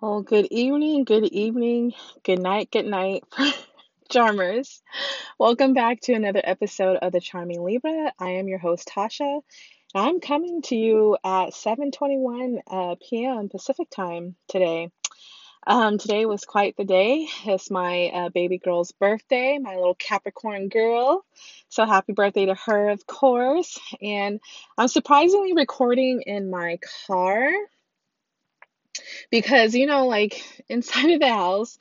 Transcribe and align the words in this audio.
Well, 0.00 0.22
good 0.22 0.46
evening, 0.50 1.04
good 1.04 1.26
evening, 1.26 1.92
good 2.22 2.38
night, 2.38 2.70
good 2.70 2.86
night, 2.86 3.22
charmers. 4.10 4.80
Welcome 5.38 5.74
back 5.74 6.00
to 6.04 6.14
another 6.14 6.40
episode 6.42 6.96
of 7.02 7.12
the 7.12 7.20
Charming 7.20 7.62
Libra. 7.62 8.10
I 8.18 8.30
am 8.30 8.48
your 8.48 8.58
host 8.58 8.88
Tasha. 8.88 9.42
and 9.94 10.02
I'm 10.08 10.20
coming 10.20 10.62
to 10.62 10.74
you 10.74 11.18
at 11.22 11.50
7:21 11.50 12.60
uh, 12.66 12.94
p.m. 13.06 13.50
Pacific 13.50 13.90
time 13.90 14.36
today. 14.48 14.90
Um, 15.66 15.98
today 15.98 16.24
was 16.24 16.46
quite 16.46 16.78
the 16.78 16.84
day. 16.84 17.28
It's 17.44 17.70
my 17.70 18.06
uh, 18.06 18.28
baby 18.30 18.56
girl's 18.56 18.92
birthday, 18.92 19.58
my 19.58 19.74
little 19.74 19.96
Capricorn 19.96 20.70
girl. 20.70 21.26
So 21.68 21.84
happy 21.84 22.14
birthday 22.14 22.46
to 22.46 22.54
her, 22.54 22.88
of 22.88 23.06
course. 23.06 23.78
And 24.00 24.40
I'm 24.78 24.88
surprisingly 24.88 25.52
recording 25.52 26.22
in 26.22 26.48
my 26.48 26.78
car 27.06 27.52
because 29.30 29.74
you 29.74 29.86
know 29.86 30.06
like 30.06 30.42
inside 30.68 31.10
of 31.10 31.20
the 31.20 31.28
house 31.28 31.78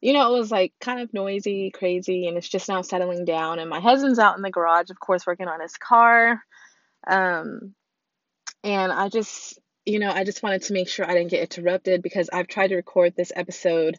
you 0.00 0.12
know 0.12 0.34
it 0.34 0.38
was 0.38 0.50
like 0.50 0.72
kind 0.80 1.00
of 1.00 1.12
noisy 1.12 1.70
crazy 1.70 2.28
and 2.28 2.36
it's 2.36 2.48
just 2.48 2.68
now 2.68 2.82
settling 2.82 3.24
down 3.24 3.58
and 3.58 3.70
my 3.70 3.80
husband's 3.80 4.18
out 4.18 4.36
in 4.36 4.42
the 4.42 4.50
garage 4.50 4.90
of 4.90 5.00
course 5.00 5.26
working 5.26 5.48
on 5.48 5.60
his 5.60 5.76
car 5.76 6.42
um 7.06 7.74
and 8.62 8.92
i 8.92 9.08
just 9.08 9.58
you 9.84 9.98
know 9.98 10.10
i 10.10 10.24
just 10.24 10.42
wanted 10.42 10.62
to 10.62 10.72
make 10.72 10.88
sure 10.88 11.08
i 11.08 11.14
didn't 11.14 11.30
get 11.30 11.40
interrupted 11.40 12.02
because 12.02 12.28
i've 12.32 12.48
tried 12.48 12.68
to 12.68 12.76
record 12.76 13.14
this 13.16 13.32
episode 13.34 13.98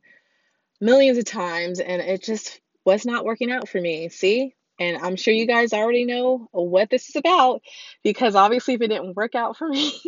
millions 0.80 1.18
of 1.18 1.26
times 1.26 1.80
and 1.80 2.02
it 2.02 2.24
just 2.24 2.62
was 2.85 3.05
not 3.05 3.26
working 3.26 3.52
out 3.52 3.68
for 3.68 3.82
me 3.82 4.10
see? 4.10 4.54
And 4.80 4.98
i'm 4.98 5.16
sure 5.16 5.34
you 5.34 5.48
guys 5.48 5.74
already 5.74 6.05
know 6.05 6.48
what 6.52 6.90
this 6.90 7.10
is 7.10 7.16
about 7.16 7.62
because 8.04 8.35
obviously 8.35 8.76
if 8.76 8.82
it 8.82 8.90
didn't 8.90 9.16
work 9.16 9.34
out 9.34 9.58
for 9.58 9.68
me 9.68 9.91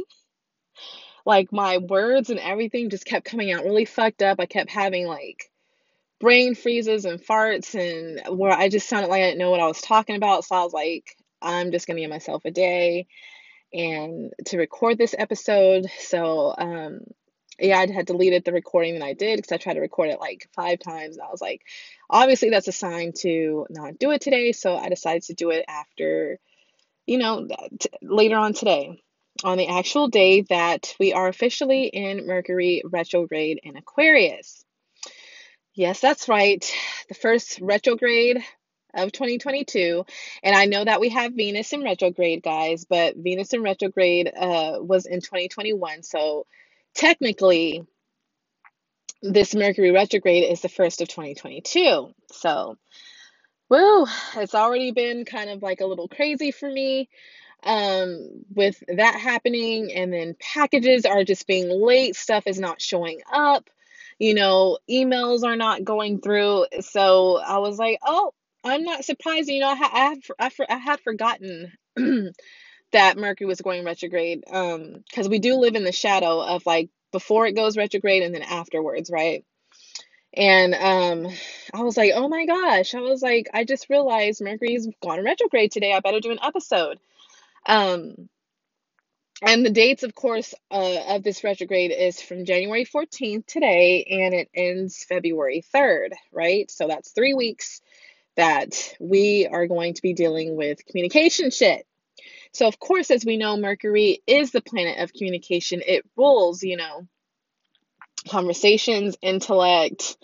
like 1.29 1.53
my 1.53 1.77
words 1.77 2.31
and 2.31 2.39
everything 2.39 2.89
just 2.89 3.05
kept 3.05 3.23
coming 3.23 3.51
out 3.51 3.63
really 3.63 3.85
fucked 3.85 4.23
up. 4.23 4.39
I 4.39 4.47
kept 4.47 4.71
having 4.71 5.05
like 5.05 5.52
brain 6.19 6.55
freezes 6.55 7.05
and 7.05 7.22
farts 7.22 7.75
and 7.75 8.35
where 8.35 8.52
I 8.52 8.67
just 8.67 8.89
sounded 8.89 9.09
like 9.09 9.22
I 9.22 9.27
didn't 9.27 9.38
know 9.38 9.52
what 9.52 9.59
I 9.59 9.67
was 9.67 9.80
talking 9.80 10.16
about. 10.16 10.44
So 10.44 10.55
I 10.55 10.63
was 10.63 10.73
like, 10.73 11.16
I'm 11.39 11.72
just 11.72 11.85
gonna 11.85 12.00
give 12.00 12.09
myself 12.09 12.45
a 12.45 12.52
day 12.52 13.05
and 13.72 14.33
to 14.47 14.57
record 14.57 14.97
this 14.97 15.13
episode. 15.17 15.85
So 16.00 16.55
um 16.57 17.02
yeah, 17.59 17.77
I 17.77 17.91
had 17.91 18.07
deleted 18.07 18.44
the 18.44 18.52
recording 18.52 18.97
that 18.97 19.05
I 19.05 19.13
did 19.13 19.38
because 19.38 19.52
I 19.52 19.57
tried 19.57 19.75
to 19.75 19.81
record 19.81 20.09
it 20.09 20.19
like 20.19 20.50
five 20.55 20.80
times. 20.80 21.17
And 21.17 21.27
I 21.27 21.30
was 21.30 21.41
like, 21.41 21.61
obviously 22.09 22.50
that's 22.50 22.69
a 22.69 22.72
sign 22.72 23.11
to 23.19 23.67
not 23.69 24.00
do 24.00 24.09
it 24.09 24.22
today. 24.22 24.52
So 24.52 24.75
I 24.75 24.89
decided 24.89 25.23
to 25.23 25.35
do 25.35 25.52
it 25.52 25.66
after, 25.67 26.39
you 27.05 27.19
know, 27.19 27.47
t- 27.80 27.89
later 28.02 28.38
on 28.38 28.53
today 28.53 29.03
on 29.43 29.57
the 29.57 29.67
actual 29.67 30.07
day 30.07 30.41
that 30.41 30.95
we 30.99 31.13
are 31.13 31.27
officially 31.27 31.83
in 31.83 32.27
Mercury 32.27 32.81
retrograde 32.85 33.59
in 33.63 33.77
Aquarius. 33.77 34.65
Yes, 35.73 35.99
that's 35.99 36.27
right. 36.27 36.63
The 37.07 37.13
first 37.13 37.59
retrograde 37.61 38.43
of 38.93 39.11
2022. 39.11 40.05
And 40.43 40.55
I 40.55 40.65
know 40.65 40.83
that 40.83 40.99
we 40.99 41.09
have 41.09 41.33
Venus 41.33 41.71
in 41.73 41.83
retrograde, 41.83 42.43
guys, 42.43 42.85
but 42.89 43.15
Venus 43.15 43.53
in 43.53 43.61
retrograde 43.61 44.27
uh, 44.27 44.79
was 44.81 45.05
in 45.05 45.21
2021. 45.21 46.03
So 46.03 46.45
technically, 46.95 47.83
this 49.21 49.53
Mercury 49.53 49.91
retrograde 49.91 50.51
is 50.51 50.61
the 50.61 50.69
first 50.69 51.01
of 51.01 51.07
2022. 51.07 52.13
So, 52.31 52.77
woo, 53.69 54.05
it's 54.37 54.55
already 54.55 54.91
been 54.91 55.25
kind 55.25 55.49
of 55.49 55.61
like 55.61 55.81
a 55.81 55.85
little 55.85 56.07
crazy 56.07 56.51
for 56.51 56.69
me 56.69 57.09
um 57.63 58.45
with 58.53 58.81
that 58.88 59.15
happening 59.15 59.91
and 59.93 60.13
then 60.13 60.35
packages 60.39 61.05
are 61.05 61.23
just 61.23 61.45
being 61.45 61.69
late 61.69 62.16
stuff 62.16 62.43
is 62.47 62.59
not 62.59 62.81
showing 62.81 63.19
up 63.31 63.69
you 64.17 64.33
know 64.33 64.77
emails 64.89 65.43
are 65.43 65.55
not 65.55 65.83
going 65.83 66.21
through. 66.21 66.66
So 66.81 67.38
i 67.38 67.57
was 67.57 67.77
like 67.77 67.99
oh 68.05 68.33
i'm 68.63 68.83
not 68.83 69.03
surprised. 69.03 69.49
You 69.49 69.59
know 69.61 69.69
i, 69.69 69.75
ha- 69.75 69.91
I, 69.94 70.44
had, 70.44 70.53
I, 70.69 70.78
had 70.78 71.00
forgotten 71.01 71.73
that 72.91 73.17
mercury 73.17 73.47
was 73.47 73.61
going 73.61 73.84
retrograde 73.84 74.44
um 74.50 75.03
because 75.09 75.28
we 75.28 75.39
do 75.39 75.55
live 75.55 75.75
in 75.75 75.84
the 75.84 75.91
shadow 75.91 76.41
of 76.41 76.66
like 76.66 76.89
before 77.11 77.45
it 77.45 77.55
goes 77.55 77.75
retrograde 77.75 78.23
and 78.23 78.34
then 78.34 78.44
afterwards 78.44 79.09
right? 79.09 79.44
And 80.34 80.75
um 80.75 81.28
i 81.73 81.81
was 81.81 81.97
like 81.97 82.13
oh 82.16 82.29
my 82.29 82.45
gosh. 82.45 82.95
I 82.95 83.01
was 83.01 83.22
like 83.22 83.47
i 83.53 83.66
just 83.66 83.89
realized 83.89 84.41
mercury's 84.41 84.88
gone 85.01 85.25
retrograde 85.25 85.73
today. 85.73 85.91
I 85.94 86.00
better 86.00 86.22
do 86.22 86.31
an 86.31 86.39
episode 86.41 87.00
um, 87.69 88.30
and 89.41 89.66
the 89.66 89.69
dates, 89.69 90.03
of 90.03 90.13
course, 90.13 90.53
uh, 90.69 91.16
of 91.16 91.24
this 91.24 91.44
retrograde 91.44 91.91
is 91.91 92.22
from 92.22 92.44
January 92.44 92.84
14th 92.84 93.46
today 93.46 94.03
and 94.09 94.34
it 94.34 94.50
ends 94.53 95.06
February 95.07 95.63
3rd, 95.74 96.09
right? 96.34 96.69
So 96.69 96.88
that's 96.88 97.12
three 97.12 97.34
weeks 97.34 97.79
that 98.35 98.96
we 99.00 99.47
are 99.47 99.68
going 99.68 99.94
to 99.94 100.02
be 100.02 100.13
dealing 100.13 100.58
with 100.58 100.85
communication 100.85 101.52
shit. 101.52 101.85
So, 102.52 102.68
of 102.68 102.79
course, 102.79 103.12
as 103.12 103.24
we 103.24 103.38
know, 103.38 103.56
Mercury 103.56 104.22
is 104.25 104.52
the 104.52 104.62
planet 104.62 104.97
of 105.00 105.13
communication. 105.13 105.81
It 105.85 106.06
rules, 106.18 106.63
you 106.63 106.75
know, 106.75 107.08
conversations, 108.28 109.16
intellect, 109.22 110.18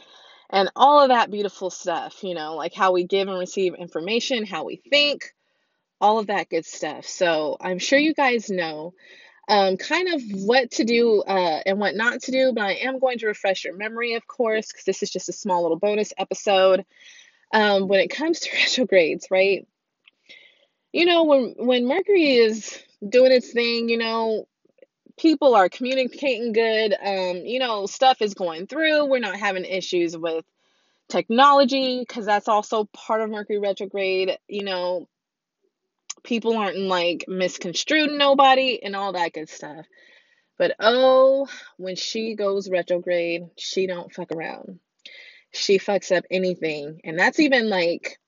and 0.49 0.71
all 0.75 1.03
of 1.03 1.09
that 1.09 1.31
beautiful 1.31 1.69
stuff, 1.69 2.23
you 2.23 2.33
know, 2.33 2.55
like 2.55 2.73
how 2.73 2.91
we 2.91 3.05
give 3.05 3.27
and 3.27 3.39
receive 3.39 3.75
information, 3.75 4.45
how 4.45 4.63
we 4.65 4.77
think, 4.89 5.33
all 6.01 6.19
of 6.19 6.27
that 6.27 6.49
good 6.49 6.65
stuff. 6.65 7.05
So 7.05 7.57
I'm 7.59 7.79
sure 7.79 7.99
you 7.99 8.13
guys 8.13 8.49
know 8.49 8.93
um, 9.47 9.77
kind 9.77 10.07
of 10.07 10.21
what 10.31 10.71
to 10.71 10.83
do 10.83 11.21
uh, 11.21 11.61
and 11.65 11.79
what 11.79 11.95
not 11.95 12.21
to 12.23 12.31
do, 12.31 12.51
but 12.53 12.63
I 12.63 12.73
am 12.73 12.99
going 12.99 13.19
to 13.19 13.27
refresh 13.27 13.63
your 13.63 13.75
memory, 13.75 14.15
of 14.15 14.25
course, 14.25 14.67
because 14.67 14.85
this 14.85 15.03
is 15.03 15.11
just 15.11 15.29
a 15.29 15.33
small 15.33 15.61
little 15.61 15.77
bonus 15.79 16.13
episode. 16.17 16.85
Um, 17.53 17.87
when 17.87 17.99
it 17.99 18.09
comes 18.09 18.39
to 18.41 18.49
retrogrades, 18.53 19.27
right? 19.29 19.67
You 20.91 21.05
know, 21.05 21.25
when 21.25 21.55
when 21.57 21.87
Mercury 21.87 22.37
is 22.37 22.77
doing 23.07 23.31
its 23.31 23.51
thing, 23.51 23.89
you 23.89 23.97
know, 23.97 24.47
people 25.17 25.55
are 25.55 25.69
communicating 25.69 26.53
good. 26.53 26.93
Um, 26.93 27.45
you 27.45 27.59
know, 27.59 27.85
stuff 27.85 28.21
is 28.21 28.33
going 28.33 28.67
through. 28.67 29.05
We're 29.05 29.19
not 29.19 29.35
having 29.35 29.65
issues 29.65 30.17
with 30.17 30.43
technology 31.07 31.99
because 31.99 32.25
that's 32.25 32.47
also 32.47 32.85
part 32.85 33.21
of 33.21 33.29
Mercury 33.29 33.59
retrograde. 33.59 34.37
You 34.47 34.63
know, 34.63 35.07
people 36.25 36.57
aren't 36.57 36.77
like 36.77 37.25
misconstrued 37.27 38.11
nobody 38.11 38.81
and 38.83 38.95
all 38.95 39.13
that 39.13 39.33
good 39.33 39.49
stuff. 39.49 39.85
But 40.57 40.75
oh, 40.79 41.47
when 41.77 41.95
she 41.95 42.35
goes 42.35 42.69
retrograde, 42.69 43.43
she 43.57 43.87
don't 43.87 44.13
fuck 44.13 44.31
around. 44.31 44.79
She 45.51 45.79
fucks 45.79 46.15
up 46.15 46.25
anything. 46.31 47.01
And 47.03 47.17
that's 47.17 47.39
even 47.39 47.69
like 47.69 48.19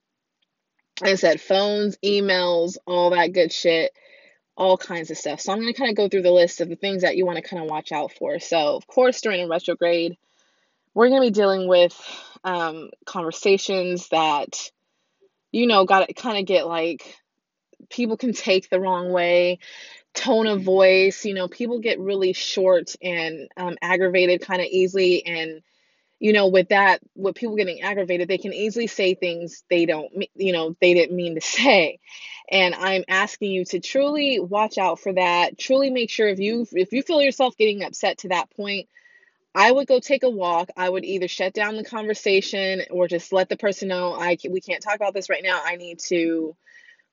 I 1.01 1.15
said, 1.15 1.39
phones, 1.41 1.97
emails, 2.03 2.77
all 2.85 3.11
that 3.11 3.33
good 3.33 3.51
shit, 3.51 3.91
all 4.55 4.77
kinds 4.77 5.11
of 5.11 5.17
stuff. 5.17 5.41
So 5.41 5.51
I'm 5.51 5.59
gonna 5.59 5.73
kind 5.73 5.89
of 5.89 5.95
go 5.95 6.09
through 6.09 6.23
the 6.23 6.31
list 6.31 6.61
of 6.61 6.69
the 6.69 6.75
things 6.75 7.03
that 7.03 7.15
you 7.15 7.25
want 7.25 7.37
to 7.37 7.47
kind 7.47 7.61
of 7.61 7.69
watch 7.69 7.91
out 7.91 8.11
for. 8.13 8.39
So 8.39 8.75
of 8.75 8.87
course 8.87 9.21
during 9.21 9.43
a 9.43 9.47
retrograde, 9.47 10.17
we're 10.93 11.09
gonna 11.09 11.21
be 11.21 11.31
dealing 11.31 11.67
with 11.67 11.95
um, 12.43 12.89
conversations 13.05 14.09
that 14.09 14.71
you 15.51 15.67
know 15.67 15.85
got 15.85 16.07
to 16.07 16.13
kind 16.13 16.39
of 16.39 16.45
get 16.45 16.67
like 16.67 17.15
people 17.89 18.17
can 18.17 18.33
take 18.33 18.69
the 18.69 18.79
wrong 18.79 19.11
way. 19.11 19.59
Tone 20.13 20.47
of 20.47 20.63
voice 20.63 21.25
you 21.25 21.35
know 21.35 21.47
people 21.47 21.79
get 21.79 21.99
really 21.99 22.33
short 22.33 22.95
and 23.03 23.49
um, 23.55 23.77
aggravated 23.81 24.41
kind 24.41 24.61
of 24.61 24.67
easily 24.67 25.23
and 25.25 25.61
you 26.19 26.33
know 26.33 26.47
with 26.47 26.69
that 26.69 27.01
with 27.15 27.35
people 27.35 27.55
getting 27.55 27.81
aggravated 27.81 28.27
they 28.27 28.39
can 28.39 28.53
easily 28.53 28.87
say 28.87 29.13
things 29.13 29.63
they 29.69 29.85
don't 29.85 30.11
you 30.35 30.53
know 30.53 30.75
they 30.81 30.95
didn't 30.95 31.15
mean 31.15 31.35
to 31.35 31.41
say. 31.57 31.99
And 32.49 32.73
i'm 32.75 33.03
asking 33.07 33.51
you 33.51 33.65
to 33.65 33.79
truly 33.79 34.39
watch 34.39 34.77
out 34.77 34.99
for 34.99 35.13
that. 35.13 35.59
Truly 35.59 35.89
make 35.91 36.09
sure 36.09 36.27
if 36.27 36.39
you 36.39 36.65
if 36.71 36.93
you 36.93 37.03
feel 37.03 37.21
yourself 37.21 37.55
getting 37.57 37.83
upset 37.83 38.19
to 38.19 38.29
that 38.29 38.49
point 38.55 38.87
i 39.55 39.71
would 39.71 39.87
go 39.87 39.99
take 39.99 40.23
a 40.23 40.29
walk. 40.29 40.69
I 40.77 40.89
would 40.89 41.05
either 41.05 41.27
shut 41.27 41.53
down 41.53 41.77
the 41.77 41.83
conversation 41.83 42.83
or 42.89 43.07
just 43.07 43.33
let 43.33 43.49
the 43.49 43.57
person 43.57 43.89
know 43.89 44.15
i 44.15 44.35
can, 44.35 44.51
we 44.51 44.61
can't 44.61 44.81
talk 44.83 44.95
about 44.95 45.13
this 45.13 45.29
right 45.29 45.43
now. 45.43 45.61
I 45.63 45.75
need 45.75 45.99
to 46.07 46.55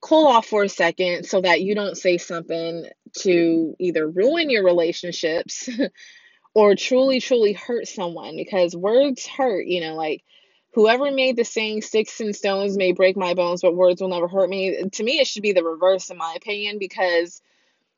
cool 0.05 0.27
off 0.27 0.47
for 0.47 0.65
a 0.65 0.69
second 0.69 1.25
so 1.25 1.41
that 1.41 1.63
you 1.63 1.75
don't 1.75 1.97
say 1.97 2.19
something 2.19 2.85
to 3.15 3.75
either 3.79 4.07
ruin 4.07 4.51
your 4.51 4.63
relationships 4.63 5.71
or 6.55 6.75
truly, 6.75 7.21
truly 7.21 7.55
hurt 7.55 7.89
someone 7.89 8.37
because 8.37 8.77
words 8.77 9.27
hurt, 9.27 9.65
you 9.65 9.81
know, 9.81 9.95
like 9.95 10.23
whoever 10.75 11.11
made 11.11 11.37
the 11.37 11.45
saying 11.45 11.81
sticks 11.81 12.21
and 12.21 12.37
stones 12.37 12.77
may 12.77 12.93
break 12.93 13.17
my 13.17 13.33
bones, 13.33 13.63
but 13.63 13.75
words 13.75 14.03
will 14.03 14.11
never 14.11 14.29
hurt 14.29 14.51
me. 14.51 14.85
To 14.91 15.03
me, 15.03 15.21
it 15.21 15.27
should 15.27 15.43
be 15.43 15.53
the 15.53 15.65
reverse, 15.65 16.11
in 16.11 16.19
my 16.19 16.35
opinion, 16.37 16.79
because 16.79 17.41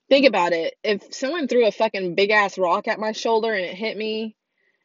think 0.08 0.26
about 0.26 0.52
it. 0.52 0.74
If 0.84 1.12
someone 1.12 1.48
threw 1.48 1.66
a 1.66 1.72
fucking 1.72 2.14
big 2.14 2.30
ass 2.30 2.56
rock 2.56 2.86
at 2.86 3.00
my 3.00 3.10
shoulder 3.10 3.52
and 3.52 3.64
it 3.64 3.74
hit 3.74 3.96
me, 3.96 4.36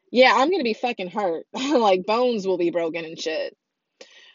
yeah, 0.10 0.34
I'm 0.36 0.50
gonna 0.50 0.64
be 0.64 0.74
fucking 0.74 1.12
hurt. 1.12 1.46
like 1.54 2.08
bones 2.08 2.48
will 2.48 2.58
be 2.58 2.72
broken 2.72 3.06
and 3.06 3.20
shit. 3.20 3.56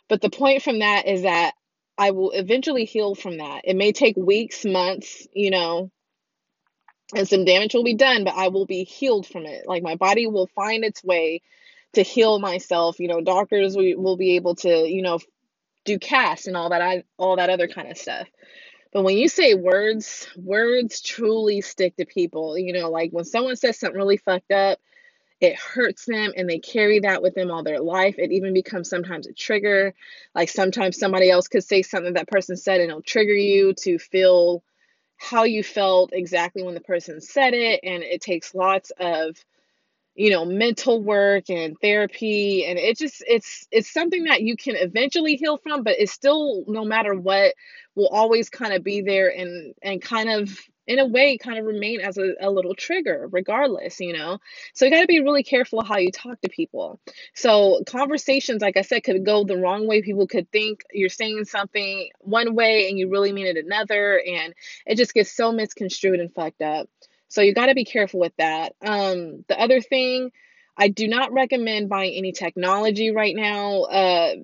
But 0.09 0.21
the 0.21 0.31
point 0.31 0.63
from 0.63 0.79
that 0.79 1.09
is 1.09 1.23
that 1.23 1.55
I 1.99 2.11
will 2.11 2.31
eventually 2.33 2.85
heal 2.85 3.15
from 3.15 3.39
that. 3.39 3.63
It 3.65 3.77
may 3.77 3.93
take 3.93 4.17
weeks, 4.17 4.65
months, 4.65 5.27
you 5.33 5.51
know, 5.51 5.91
and 7.15 7.29
some 7.29 7.45
damage 7.45 7.75
will 7.75 7.85
be 7.85 7.95
done, 7.95 8.25
but 8.25 8.35
I 8.35 8.49
will 8.49 8.67
be 8.67 8.85
healed 8.85 9.27
from 9.27 9.47
it. 9.47 9.67
Like 9.67 9.83
my 9.83 9.95
body 9.95 10.27
will 10.27 10.49
find 10.49 10.85
its 10.85 11.03
way 11.05 11.43
to 11.95 12.03
heal 12.03 12.39
myself. 12.39 12.99
You 12.99 13.09
know, 13.09 13.21
doctors 13.21 13.77
will, 13.77 13.97
will 13.97 14.17
be 14.17 14.37
able 14.37 14.57
to, 14.57 14.69
you 14.69 15.03
know, 15.03 15.21
do 15.85 15.99
casts 15.99 16.47
and 16.47 16.57
all 16.57 16.71
that 16.71 16.83
I 16.83 17.05
all 17.17 17.37
that 17.37 17.51
other 17.51 17.69
kind 17.69 17.91
of 17.91 17.97
stuff. 17.97 18.27
But 18.93 19.03
when 19.03 19.17
you 19.17 19.29
say 19.29 19.55
words, 19.55 20.27
words 20.37 21.01
truly 21.01 21.61
stick 21.61 21.97
to 21.97 22.07
people. 22.07 22.59
You 22.59 22.73
know, 22.73 22.91
like 22.91 23.11
when 23.13 23.25
someone 23.25 23.57
says 23.57 23.79
something 23.79 23.97
really 23.97 24.17
fucked 24.17 24.51
up, 24.51 24.79
it 25.41 25.57
hurts 25.57 26.07
them 26.07 26.33
and 26.37 26.49
they 26.49 26.59
carry 26.59 27.01
that 27.01 27.23
with 27.23 27.35
them 27.35 27.51
all 27.51 27.63
their 27.63 27.81
life. 27.81 28.15
It 28.19 28.33
even 28.33 28.55
becomes 28.55 28.89
sometimes 28.89 29.27
a 29.27 29.33
trigger. 29.33 29.95
Like 30.35 30.49
sometimes 30.49 30.99
somebody 30.99 31.31
else 31.31 31.49
could 31.49 31.65
say 31.65 31.83
something 31.83 32.15
that 32.15 32.29
person 32.29 32.57
said 32.57 32.81
and 32.81 32.91
it'll 32.91 33.03
trigger 33.03 33.35
you 33.35 33.75
to 33.83 33.99
feel 33.99 34.63
how 35.19 35.45
you 35.45 35.63
felt 35.63 36.11
exactly 36.13 36.63
when 36.63 36.75
the 36.75 36.81
person 36.81 37.21
said 37.21 37.53
it. 37.55 37.81
And 37.83 38.03
it 38.03 38.23
takes 38.23 38.55
lots 38.55 38.93
of 38.99 39.37
you 40.15 40.31
know 40.31 40.47
mental 40.47 41.03
work 41.03 41.51
and 41.51 41.79
therapy 41.81 42.65
and 42.65 42.79
it 42.79 42.97
just 42.97 43.23
it's 43.27 43.67
it's 43.71 43.93
something 43.93 44.25
that 44.25 44.41
you 44.43 44.57
can 44.57 44.75
eventually 44.75 45.37
heal 45.37 45.59
from 45.59 45.83
but 45.83 45.97
it's 45.99 46.11
still 46.11 46.65
no 46.67 46.85
matter 46.87 47.15
what 47.15 47.55
will 47.95 48.09
always 48.09 48.49
kind 48.49 48.73
of 48.73 48.83
be 48.83 49.03
there 49.03 49.29
and 49.29 49.75
and 49.83 50.01
kind 50.01 50.31
of 50.31 50.59
in 50.87 50.99
a 50.99 51.07
way 51.07 51.37
kind 51.39 51.59
of 51.59 51.65
remain 51.65 52.01
as 52.01 52.19
a, 52.19 52.35
a 52.41 52.51
little 52.51 52.75
trigger 52.75 53.29
regardless 53.31 54.01
you 54.01 54.13
know? 54.13 54.39
So 54.75 54.85
you 54.85 54.91
got 54.91 55.01
to 55.01 55.07
be 55.07 55.21
really 55.21 55.43
careful 55.43 55.83
how 55.85 55.99
you 55.99 56.11
talk 56.11 56.41
to 56.43 56.49
people. 56.49 57.01
So 57.35 57.83
conversations 57.87 58.63
like 58.63 58.77
i 58.77 58.83
said 58.83 59.05
could 59.05 59.25
go 59.25 59.45
the 59.45 59.57
wrong 59.57 59.87
way. 59.87 60.03
People 60.03 60.27
could 60.27 60.51
think 60.51 60.83
you're 60.93 61.09
saying 61.09 61.45
something 61.45 62.09
one 62.21 62.55
way 62.55 62.89
and 62.89 62.99
you 62.99 63.11
really 63.11 63.33
mean 63.33 63.47
it 63.47 63.57
another 63.57 64.21
and 64.27 64.55
it 64.87 64.97
just 64.97 65.15
gets 65.15 65.33
so 65.33 65.53
misconstrued 65.53 66.21
and 66.21 66.33
fucked 66.35 66.63
up. 66.63 66.89
So 67.29 67.41
you 67.43 67.55
got 67.55 67.67
to 67.67 67.75
be 67.75 67.85
careful 67.85 68.21
with 68.21 68.33
that. 68.39 68.75
Um, 68.85 69.45
the 69.49 69.61
other 69.61 69.81
thing, 69.81 70.31
I 70.79 70.89
do 70.89 71.09
not 71.09 71.33
recommend 71.33 71.89
buying 71.89 72.15
any 72.15 72.33
technology 72.33 73.11
right 73.11 73.35
now. 73.35 73.83
Uh, 73.83 74.35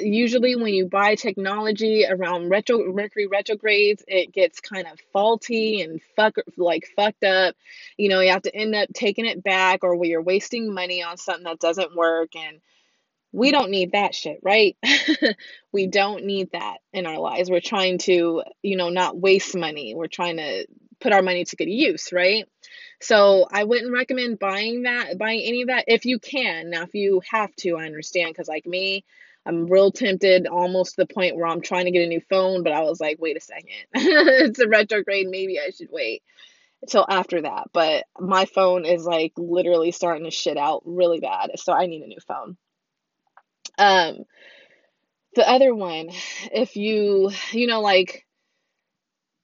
usually, 0.00 0.56
when 0.56 0.72
you 0.72 0.86
buy 0.88 1.14
technology 1.14 2.06
around 2.08 2.48
retro 2.48 2.92
Mercury 2.92 3.26
retrogrades, 3.26 4.02
it 4.08 4.32
gets 4.32 4.60
kind 4.60 4.86
of 4.86 4.98
faulty 5.12 5.82
and 5.82 6.00
fuck 6.16 6.36
like 6.56 6.88
fucked 6.96 7.24
up. 7.24 7.54
You 7.98 8.08
know, 8.08 8.20
you 8.20 8.30
have 8.30 8.42
to 8.42 8.54
end 8.54 8.74
up 8.74 8.88
taking 8.94 9.26
it 9.26 9.44
back, 9.44 9.84
or 9.84 10.02
you're 10.04 10.22
wasting 10.22 10.72
money 10.72 11.02
on 11.02 11.18
something 11.18 11.44
that 11.44 11.60
doesn't 11.60 11.94
work. 11.94 12.34
And 12.34 12.60
we 13.32 13.50
don't 13.50 13.70
need 13.70 13.92
that 13.92 14.14
shit, 14.14 14.38
right? 14.42 14.76
we 15.72 15.86
don't 15.86 16.24
need 16.24 16.52
that 16.52 16.78
in 16.92 17.04
our 17.04 17.18
lives. 17.18 17.50
We're 17.50 17.60
trying 17.60 17.98
to, 17.98 18.42
you 18.62 18.76
know, 18.76 18.88
not 18.88 19.18
waste 19.18 19.56
money. 19.56 19.94
We're 19.94 20.06
trying 20.06 20.36
to 20.38 20.66
put 21.00 21.12
our 21.12 21.22
money 21.22 21.44
to 21.44 21.56
good 21.56 21.68
use, 21.68 22.12
right? 22.12 22.46
So 23.00 23.46
I 23.50 23.64
wouldn't 23.64 23.92
recommend 23.92 24.38
buying 24.38 24.82
that, 24.82 25.18
buying 25.18 25.42
any 25.42 25.62
of 25.62 25.68
that 25.68 25.84
if 25.88 26.04
you 26.04 26.18
can. 26.18 26.70
Now, 26.70 26.82
if 26.82 26.94
you 26.94 27.22
have 27.30 27.54
to, 27.56 27.76
I 27.76 27.84
understand 27.84 28.30
because, 28.30 28.48
like 28.48 28.66
me, 28.66 29.04
I'm 29.46 29.66
real 29.66 29.92
tempted 29.92 30.46
almost 30.46 30.94
to 30.94 31.02
the 31.02 31.12
point 31.12 31.36
where 31.36 31.46
I'm 31.46 31.60
trying 31.60 31.84
to 31.84 31.90
get 31.90 32.04
a 32.04 32.08
new 32.08 32.22
phone, 32.30 32.62
but 32.62 32.72
I 32.72 32.80
was 32.80 33.00
like, 33.00 33.18
wait 33.20 33.36
a 33.36 33.40
second, 33.40 33.68
it's 33.94 34.58
a 34.58 34.68
retrograde. 34.68 35.28
Maybe 35.28 35.60
I 35.60 35.70
should 35.70 35.90
wait 35.90 36.22
until 36.82 37.04
after 37.08 37.42
that. 37.42 37.68
But 37.72 38.04
my 38.18 38.46
phone 38.46 38.86
is 38.86 39.04
like 39.04 39.32
literally 39.36 39.90
starting 39.90 40.24
to 40.24 40.30
shit 40.30 40.56
out 40.56 40.82
really 40.86 41.20
bad. 41.20 41.50
So 41.56 41.72
I 41.72 41.86
need 41.86 42.02
a 42.02 42.06
new 42.06 42.20
phone. 42.26 42.56
Um, 43.76 44.24
the 45.34 45.48
other 45.48 45.74
one, 45.74 46.10
if 46.52 46.76
you, 46.76 47.30
you 47.52 47.66
know, 47.66 47.80
like, 47.80 48.24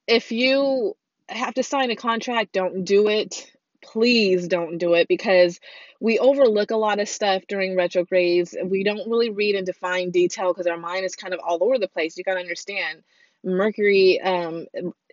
if 0.07 0.33
you 0.33 0.95
have 1.31 1.55
to 1.55 1.63
sign 1.63 1.91
a 1.91 1.97
contract, 1.97 2.53
don't 2.53 2.85
do 2.85 3.09
it. 3.09 3.51
Please 3.83 4.47
don't 4.47 4.79
do 4.79 4.95
it 4.95 5.09
because 5.09 5.59
we 6.01 6.19
overlook 6.19 6.71
a 6.71 6.77
lot 6.77 7.01
of 7.01 7.09
stuff 7.09 7.43
during 7.49 7.77
retrogrades. 7.77 8.55
We 8.63 8.85
don't 8.85 9.09
really 9.09 9.31
read 9.31 9.55
and 9.55 9.65
define 9.65 10.11
detail 10.11 10.53
because 10.53 10.67
our 10.67 10.77
mind 10.77 11.05
is 11.05 11.17
kind 11.17 11.33
of 11.33 11.41
all 11.41 11.63
over 11.63 11.79
the 11.79 11.89
place. 11.89 12.17
You 12.17 12.25
got 12.25 12.35
to 12.35 12.41
understand 12.41 13.03
Mercury 13.43 14.21
um, 14.21 14.67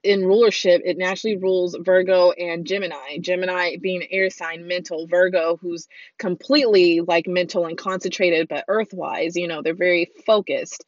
in 0.03 0.25
rulership, 0.25 0.81
it 0.85 0.97
naturally 0.97 1.37
rules 1.37 1.75
Virgo 1.79 2.31
and 2.31 2.65
Gemini. 2.65 3.17
Gemini 3.19 3.77
being 3.77 4.07
air 4.11 4.29
sign, 4.29 4.67
mental, 4.67 5.07
Virgo, 5.07 5.57
who's 5.57 5.87
completely 6.17 7.01
like 7.01 7.27
mental 7.27 7.65
and 7.65 7.77
concentrated, 7.77 8.47
but 8.47 8.65
earthwise, 8.67 9.35
you 9.35 9.47
know, 9.47 9.61
they're 9.61 9.73
very 9.73 10.11
focused 10.25 10.85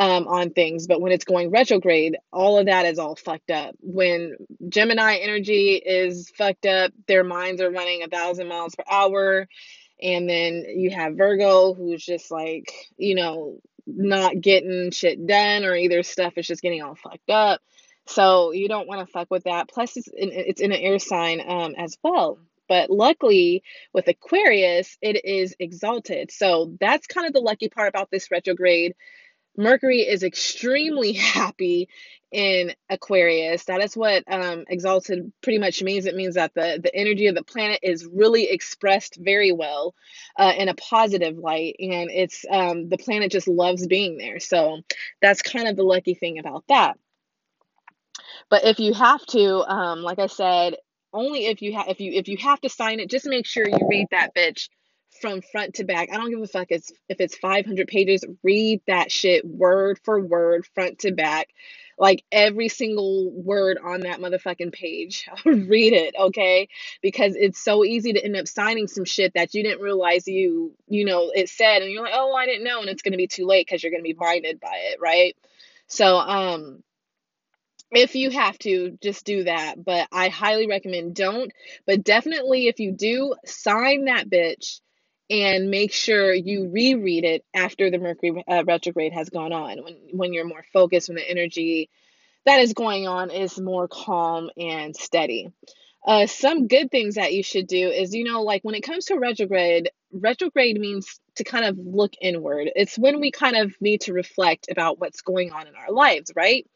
um, 0.00 0.26
on 0.28 0.50
things. 0.50 0.86
But 0.86 1.02
when 1.02 1.12
it's 1.12 1.26
going 1.26 1.50
retrograde, 1.50 2.16
all 2.32 2.58
of 2.58 2.66
that 2.66 2.86
is 2.86 2.98
all 2.98 3.16
fucked 3.16 3.50
up. 3.50 3.76
When 3.80 4.34
Gemini 4.66 5.16
energy 5.16 5.74
is 5.74 6.30
fucked 6.30 6.64
up, 6.64 6.92
their 7.06 7.22
minds 7.22 7.60
are 7.60 7.70
running 7.70 8.02
a 8.02 8.08
thousand 8.08 8.48
miles 8.48 8.74
per 8.74 8.84
hour. 8.90 9.46
And 10.02 10.26
then 10.26 10.64
you 10.66 10.90
have 10.90 11.18
Virgo, 11.18 11.74
who's 11.74 12.02
just 12.02 12.30
like, 12.30 12.72
you 12.96 13.14
know, 13.14 13.60
not 13.86 14.40
getting 14.40 14.90
shit 14.90 15.26
done, 15.26 15.64
or 15.64 15.76
either 15.76 16.02
stuff 16.02 16.32
is 16.38 16.46
just 16.46 16.62
getting 16.62 16.82
all 16.82 16.94
fucked 16.94 17.28
up. 17.28 17.60
So 18.06 18.52
you 18.52 18.68
don't 18.68 18.88
want 18.88 19.06
to 19.06 19.12
fuck 19.12 19.30
with 19.30 19.44
that. 19.44 19.68
Plus, 19.68 19.98
it's 19.98 20.08
in, 20.08 20.30
it's 20.32 20.62
in 20.62 20.72
an 20.72 20.80
air 20.80 20.98
sign 20.98 21.42
um, 21.46 21.74
as 21.76 21.98
well. 22.02 22.38
But 22.70 22.88
luckily, 22.88 23.62
with 23.92 24.08
Aquarius, 24.08 24.96
it 25.02 25.22
is 25.26 25.54
exalted. 25.58 26.30
So 26.30 26.74
that's 26.80 27.06
kind 27.06 27.26
of 27.26 27.34
the 27.34 27.40
lucky 27.40 27.68
part 27.68 27.88
about 27.88 28.10
this 28.10 28.30
retrograde 28.30 28.94
Mercury 29.60 30.00
is 30.00 30.22
extremely 30.22 31.12
happy 31.36 31.88
in 32.32 32.72
Aquarius. 32.88 33.64
That 33.64 33.82
is 33.82 33.96
what 33.96 34.24
um, 34.26 34.64
exalted 34.68 35.32
pretty 35.42 35.58
much 35.58 35.82
means. 35.82 36.06
It 36.06 36.14
means 36.14 36.36
that 36.36 36.54
the, 36.54 36.80
the 36.82 36.94
energy 36.94 37.26
of 37.26 37.34
the 37.34 37.42
planet 37.42 37.80
is 37.82 38.06
really 38.06 38.48
expressed 38.48 39.18
very 39.20 39.52
well 39.52 39.94
uh, 40.38 40.52
in 40.56 40.68
a 40.68 40.74
positive 40.74 41.36
light, 41.36 41.76
and 41.78 42.10
it's 42.10 42.44
um, 42.50 42.88
the 42.88 42.98
planet 42.98 43.32
just 43.32 43.48
loves 43.48 43.86
being 43.86 44.16
there. 44.16 44.40
So 44.40 44.80
that's 45.20 45.42
kind 45.42 45.68
of 45.68 45.76
the 45.76 45.82
lucky 45.82 46.14
thing 46.14 46.38
about 46.38 46.64
that. 46.68 46.98
But 48.48 48.64
if 48.64 48.78
you 48.78 48.94
have 48.94 49.24
to, 49.26 49.58
um, 49.70 50.02
like 50.02 50.18
I 50.18 50.26
said, 50.26 50.76
only 51.12 51.46
if 51.46 51.60
you 51.60 51.74
have 51.74 51.88
if 51.88 52.00
you 52.00 52.12
if 52.12 52.28
you 52.28 52.36
have 52.38 52.60
to 52.60 52.68
sign 52.68 53.00
it, 53.00 53.10
just 53.10 53.26
make 53.26 53.44
sure 53.44 53.68
you 53.68 53.88
read 53.88 54.06
that 54.12 54.34
bitch 54.34 54.68
from 55.20 55.42
front 55.42 55.74
to 55.74 55.84
back. 55.84 56.10
I 56.12 56.16
don't 56.16 56.30
give 56.30 56.40
a 56.40 56.46
fuck 56.46 56.68
it's, 56.70 56.92
if 57.08 57.20
it's 57.20 57.36
500 57.36 57.86
pages. 57.88 58.24
Read 58.42 58.80
that 58.86 59.12
shit 59.12 59.44
word 59.44 59.98
for 60.04 60.20
word, 60.20 60.66
front 60.74 61.00
to 61.00 61.12
back. 61.12 61.48
Like 61.98 62.24
every 62.32 62.68
single 62.68 63.30
word 63.30 63.78
on 63.84 64.00
that 64.00 64.20
motherfucking 64.20 64.72
page. 64.72 65.28
Read 65.44 65.92
it, 65.92 66.14
okay? 66.18 66.68
Because 67.02 67.36
it's 67.36 67.62
so 67.62 67.84
easy 67.84 68.14
to 68.14 68.24
end 68.24 68.36
up 68.36 68.48
signing 68.48 68.86
some 68.86 69.04
shit 69.04 69.34
that 69.34 69.54
you 69.54 69.62
didn't 69.62 69.82
realize 69.82 70.26
you, 70.26 70.72
you 70.88 71.04
know, 71.04 71.30
it 71.34 71.50
said, 71.50 71.82
and 71.82 71.90
you're 71.92 72.02
like, 72.02 72.14
oh, 72.14 72.34
I 72.34 72.46
didn't 72.46 72.64
know. 72.64 72.80
And 72.80 72.88
it's 72.88 73.02
going 73.02 73.12
to 73.12 73.18
be 73.18 73.26
too 73.26 73.46
late 73.46 73.66
because 73.66 73.82
you're 73.82 73.92
going 73.92 74.02
to 74.02 74.08
be 74.08 74.14
blinded 74.14 74.60
by 74.60 74.74
it, 74.92 74.98
right? 75.00 75.36
So, 75.88 76.16
um, 76.16 76.82
if 77.90 78.14
you 78.14 78.30
have 78.30 78.58
to, 78.60 78.96
just 79.02 79.24
do 79.24 79.44
that. 79.44 79.84
But 79.84 80.08
I 80.12 80.28
highly 80.28 80.66
recommend 80.66 81.14
don't. 81.16 81.52
But 81.86 82.04
definitely, 82.04 82.68
if 82.68 82.78
you 82.80 82.92
do, 82.92 83.34
sign 83.44 84.04
that 84.04 84.30
bitch 84.30 84.80
and 85.30 85.70
make 85.70 85.92
sure 85.92 86.34
you 86.34 86.68
reread 86.70 87.24
it 87.24 87.44
after 87.54 87.90
the 87.90 87.98
Mercury 87.98 88.44
uh, 88.48 88.64
retrograde 88.66 89.12
has 89.12 89.30
gone 89.30 89.52
on 89.52 89.82
when 89.84 89.96
when 90.12 90.32
you're 90.32 90.44
more 90.46 90.64
focused 90.72 91.08
when 91.08 91.16
the 91.16 91.30
energy 91.30 91.88
that 92.46 92.60
is 92.60 92.72
going 92.74 93.06
on 93.06 93.30
is 93.30 93.58
more 93.60 93.88
calm 93.88 94.50
and 94.56 94.96
steady. 94.96 95.52
Uh, 96.06 96.26
some 96.26 96.66
good 96.66 96.90
things 96.90 97.16
that 97.16 97.34
you 97.34 97.42
should 97.42 97.66
do 97.66 97.90
is, 97.90 98.14
you 98.14 98.24
know, 98.24 98.42
like 98.42 98.62
when 98.62 98.74
it 98.74 98.82
comes 98.82 99.04
to 99.06 99.18
retrograde, 99.18 99.90
retrograde 100.12 100.80
means 100.80 101.20
to 101.36 101.44
kind 101.44 101.64
of 101.64 101.78
look 101.78 102.14
inward. 102.20 102.70
It's 102.74 102.98
when 102.98 103.20
we 103.20 103.30
kind 103.30 103.56
of 103.56 103.74
need 103.80 104.02
to 104.02 104.12
reflect 104.12 104.70
about 104.70 104.98
what's 104.98 105.20
going 105.20 105.52
on 105.52 105.66
in 105.66 105.74
our 105.74 105.92
lives, 105.92 106.32
right? 106.34 106.66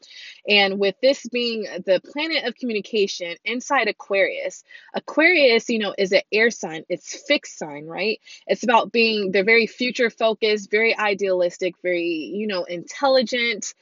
And 0.47 0.79
with 0.79 0.95
this 1.01 1.27
being 1.27 1.63
the 1.63 2.01
planet 2.13 2.45
of 2.45 2.55
communication 2.55 3.35
inside 3.43 3.87
Aquarius, 3.87 4.63
Aquarius, 4.93 5.69
you 5.69 5.79
know, 5.79 5.95
is 5.97 6.11
an 6.11 6.21
air 6.31 6.51
sign, 6.51 6.83
it's 6.87 7.15
fixed 7.27 7.57
sign, 7.57 7.85
right? 7.85 8.19
It's 8.47 8.63
about 8.63 8.91
being, 8.91 9.31
they're 9.31 9.43
very 9.43 9.67
future 9.67 10.09
focused, 10.09 10.69
very 10.69 10.95
idealistic, 10.95 11.75
very, 11.81 12.31
you 12.33 12.47
know, 12.47 12.63
intelligent, 12.63 13.73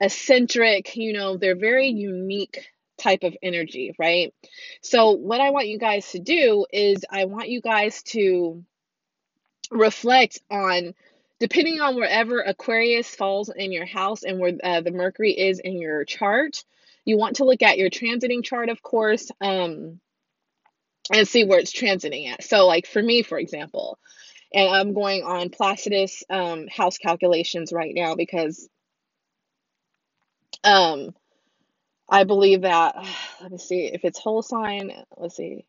eccentric, 0.00 0.96
you 0.96 1.12
know, 1.12 1.36
they're 1.36 1.56
very 1.56 1.88
unique 1.88 2.68
type 2.98 3.22
of 3.22 3.36
energy, 3.42 3.94
right? 3.98 4.32
So, 4.82 5.12
what 5.12 5.40
I 5.40 5.50
want 5.50 5.68
you 5.68 5.78
guys 5.78 6.10
to 6.12 6.18
do 6.18 6.66
is, 6.72 7.04
I 7.10 7.24
want 7.26 7.48
you 7.48 7.60
guys 7.60 8.02
to 8.04 8.64
reflect 9.70 10.40
on, 10.50 10.94
depending 11.40 11.80
on 11.80 11.96
wherever 11.96 12.40
Aquarius 12.40 13.14
falls 13.14 13.50
in 13.54 13.72
your 13.72 13.86
house 13.86 14.22
and 14.22 14.38
where 14.38 14.52
uh, 14.62 14.80
the 14.80 14.92
Mercury 14.92 15.32
is 15.32 15.58
in 15.58 15.78
your 15.78 16.04
chart. 16.04 16.64
You 17.04 17.18
want 17.18 17.36
to 17.36 17.44
look 17.44 17.62
at 17.62 17.78
your 17.78 17.90
transiting 17.90 18.42
chart, 18.42 18.68
of 18.68 18.82
course, 18.82 19.30
um, 19.40 20.00
and 21.12 21.28
see 21.28 21.44
where 21.44 21.58
it's 21.58 21.72
transiting 21.72 22.32
at. 22.32 22.44
So, 22.44 22.66
like 22.66 22.86
for 22.86 23.02
me, 23.02 23.22
for 23.22 23.38
example, 23.38 23.98
and 24.54 24.70
I'm 24.70 24.94
going 24.94 25.24
on 25.24 25.50
Placidus 25.50 26.22
um, 26.30 26.68
house 26.68 26.96
calculations 26.96 27.72
right 27.72 27.92
now 27.94 28.14
because 28.14 28.68
um, 30.62 31.14
I 32.08 32.24
believe 32.24 32.62
that, 32.62 32.96
let 33.42 33.52
me 33.52 33.58
see, 33.58 33.86
if 33.86 34.04
it's 34.04 34.18
whole 34.18 34.42
sign, 34.42 34.92
let's 35.16 35.36
see. 35.36 35.66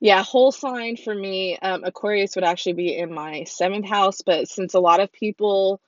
Yeah, 0.00 0.22
whole 0.22 0.50
sign 0.52 0.96
for 0.96 1.14
me, 1.14 1.58
um, 1.58 1.84
Aquarius 1.84 2.34
would 2.34 2.44
actually 2.44 2.72
be 2.72 2.96
in 2.96 3.12
my 3.12 3.44
seventh 3.44 3.86
house, 3.86 4.22
but 4.22 4.48
since 4.48 4.72
a 4.74 4.80
lot 4.80 5.00
of 5.00 5.12
people 5.12 5.80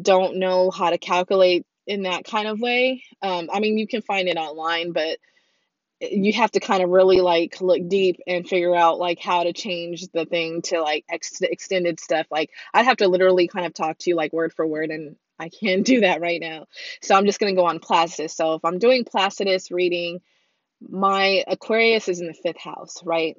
don't 0.00 0.38
know 0.38 0.70
how 0.70 0.90
to 0.90 0.98
calculate 0.98 1.66
in 1.86 2.04
that 2.04 2.24
kind 2.24 2.48
of 2.48 2.60
way, 2.60 3.04
um, 3.22 3.50
I 3.52 3.60
mean, 3.60 3.78
you 3.78 3.86
can 3.88 4.02
find 4.02 4.28
it 4.28 4.38
online, 4.38 4.92
but 4.92 5.18
you 6.00 6.32
have 6.34 6.50
to 6.52 6.60
kind 6.60 6.82
of 6.82 6.90
really 6.90 7.20
like 7.20 7.60
look 7.60 7.86
deep 7.88 8.20
and 8.26 8.48
figure 8.48 8.74
out 8.74 8.98
like 8.98 9.20
how 9.20 9.44
to 9.44 9.52
change 9.52 10.08
the 10.12 10.26
thing 10.26 10.62
to 10.62 10.80
like 10.82 11.04
ex- 11.10 11.40
extended 11.42 12.00
stuff. 12.00 12.26
Like 12.30 12.50
I'd 12.74 12.86
have 12.86 12.98
to 12.98 13.08
literally 13.08 13.48
kind 13.48 13.66
of 13.66 13.74
talk 13.74 13.98
to 13.98 14.10
you 14.10 14.16
like 14.16 14.32
word 14.32 14.52
for 14.52 14.66
word, 14.66 14.90
and 14.90 15.16
I 15.42 15.48
can't 15.48 15.84
do 15.84 16.00
that 16.00 16.20
right 16.20 16.40
now. 16.40 16.66
So 17.02 17.14
I'm 17.14 17.26
just 17.26 17.40
gonna 17.40 17.54
go 17.54 17.66
on 17.66 17.80
Placidus. 17.80 18.34
So 18.34 18.54
if 18.54 18.64
I'm 18.64 18.78
doing 18.78 19.04
Placidus 19.04 19.70
reading, 19.70 20.20
my 20.80 21.44
Aquarius 21.46 22.08
is 22.08 22.20
in 22.20 22.26
the 22.26 22.34
fifth 22.34 22.60
house, 22.60 23.02
right? 23.04 23.36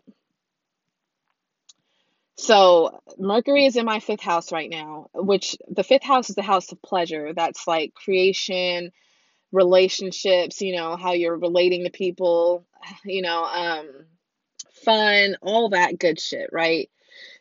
So 2.35 2.99
Mercury 3.17 3.65
is 3.65 3.75
in 3.75 3.85
my 3.85 3.99
fifth 3.99 4.21
house 4.21 4.51
right 4.51 4.69
now, 4.69 5.07
which 5.13 5.55
the 5.69 5.83
fifth 5.83 6.03
house 6.03 6.29
is 6.29 6.35
the 6.35 6.41
house 6.41 6.71
of 6.71 6.81
pleasure. 6.81 7.33
That's 7.33 7.67
like 7.67 7.93
creation, 7.93 8.91
relationships, 9.51 10.61
you 10.61 10.75
know, 10.75 10.95
how 10.95 11.13
you're 11.13 11.37
relating 11.37 11.83
to 11.83 11.91
people, 11.91 12.65
you 13.05 13.21
know, 13.21 13.43
um, 13.43 13.87
fun, 14.83 15.37
all 15.41 15.69
that 15.69 15.99
good 15.99 16.19
shit, 16.19 16.49
right? 16.51 16.89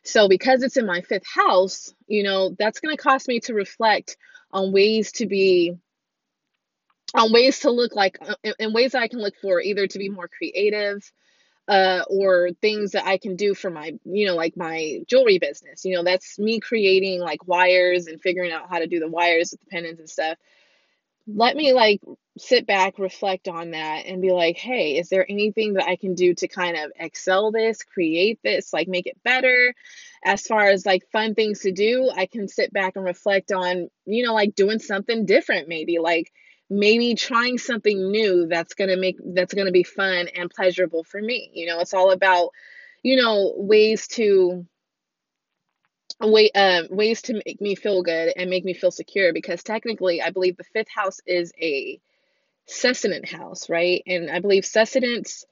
So 0.04 0.28
because 0.28 0.62
it's 0.62 0.76
in 0.76 0.86
my 0.86 1.00
fifth 1.00 1.26
house, 1.26 1.94
you 2.06 2.22
know, 2.22 2.54
that's 2.58 2.80
going 2.80 2.94
to 2.94 3.02
cost 3.02 3.28
me 3.28 3.40
to 3.40 3.54
reflect 3.54 4.16
on 4.52 4.72
ways 4.72 5.12
to 5.12 5.26
be 5.26 5.74
on 7.14 7.32
ways 7.32 7.60
to 7.60 7.70
look 7.70 7.94
like 7.94 8.18
in, 8.42 8.54
in 8.58 8.72
ways 8.72 8.92
that 8.92 9.02
I 9.02 9.08
can 9.08 9.20
look 9.20 9.34
for 9.40 9.60
either 9.60 9.86
to 9.86 9.98
be 9.98 10.08
more 10.08 10.28
creative 10.28 11.02
uh 11.68 12.02
or 12.08 12.50
things 12.60 12.92
that 12.92 13.06
I 13.06 13.18
can 13.18 13.36
do 13.36 13.54
for 13.54 13.70
my 13.70 13.92
you 14.04 14.26
know 14.26 14.34
like 14.34 14.56
my 14.56 15.00
jewelry 15.08 15.38
business. 15.38 15.84
You 15.84 15.96
know 15.96 16.04
that's 16.04 16.38
me 16.38 16.60
creating 16.60 17.20
like 17.20 17.46
wires 17.46 18.06
and 18.06 18.20
figuring 18.20 18.52
out 18.52 18.68
how 18.70 18.78
to 18.78 18.86
do 18.86 19.00
the 19.00 19.08
wires 19.08 19.52
with 19.52 19.60
the 19.60 19.66
pendants 19.70 20.00
and 20.00 20.10
stuff 20.10 20.38
let 21.26 21.56
me 21.56 21.72
like 21.72 22.00
sit 22.38 22.66
back, 22.66 22.98
reflect 22.98 23.48
on 23.48 23.72
that, 23.72 24.06
and 24.06 24.22
be 24.22 24.32
like, 24.32 24.56
hey, 24.56 24.96
is 24.98 25.08
there 25.08 25.26
anything 25.28 25.74
that 25.74 25.86
I 25.86 25.96
can 25.96 26.14
do 26.14 26.34
to 26.34 26.48
kind 26.48 26.76
of 26.76 26.92
excel 26.98 27.52
this, 27.52 27.82
create 27.82 28.40
this, 28.42 28.72
like 28.72 28.88
make 28.88 29.06
it 29.06 29.22
better? 29.22 29.74
As 30.24 30.46
far 30.46 30.68
as 30.68 30.86
like 30.86 31.02
fun 31.12 31.34
things 31.34 31.60
to 31.60 31.72
do, 31.72 32.10
I 32.14 32.26
can 32.26 32.48
sit 32.48 32.72
back 32.72 32.96
and 32.96 33.04
reflect 33.04 33.52
on, 33.52 33.88
you 34.06 34.24
know, 34.24 34.34
like 34.34 34.54
doing 34.54 34.78
something 34.78 35.26
different, 35.26 35.68
maybe 35.68 35.98
like 35.98 36.32
maybe 36.70 37.14
trying 37.14 37.58
something 37.58 38.10
new 38.10 38.46
that's 38.48 38.74
going 38.74 38.88
to 38.88 38.96
make 38.96 39.18
that's 39.34 39.52
going 39.52 39.66
to 39.66 39.72
be 39.72 39.82
fun 39.82 40.28
and 40.34 40.50
pleasurable 40.50 41.04
for 41.04 41.20
me. 41.20 41.50
You 41.52 41.66
know, 41.66 41.80
it's 41.80 41.92
all 41.92 42.12
about, 42.12 42.50
you 43.02 43.16
know, 43.16 43.52
ways 43.56 44.06
to 44.08 44.66
way 46.20 46.50
um 46.52 46.88
ways 46.90 47.22
to 47.22 47.34
make 47.46 47.60
me 47.60 47.74
feel 47.74 48.02
good 48.02 48.32
and 48.36 48.50
make 48.50 48.64
me 48.64 48.74
feel 48.74 48.90
secure 48.90 49.32
because 49.32 49.62
technically 49.62 50.22
I 50.22 50.30
believe 50.30 50.56
the 50.56 50.64
fifth 50.64 50.88
house 50.94 51.20
is 51.26 51.52
a 51.60 52.00
sustenance 52.66 53.30
house, 53.30 53.68
right? 53.70 54.02
And 54.06 54.30
I 54.30 54.40
believe 54.40 54.64
sustenance 54.66 55.44